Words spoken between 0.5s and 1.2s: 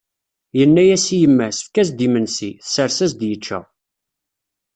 Yenna-as i